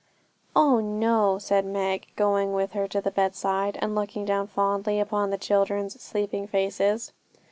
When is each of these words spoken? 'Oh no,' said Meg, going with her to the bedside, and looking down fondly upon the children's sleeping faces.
'Oh 0.55 0.79
no,' 0.79 1.37
said 1.37 1.63
Meg, 1.63 2.07
going 2.15 2.53
with 2.53 2.71
her 2.71 2.87
to 2.87 3.01
the 3.01 3.11
bedside, 3.11 3.77
and 3.83 3.93
looking 3.93 4.25
down 4.25 4.47
fondly 4.47 4.99
upon 4.99 5.29
the 5.29 5.37
children's 5.37 6.01
sleeping 6.01 6.47
faces. 6.47 7.13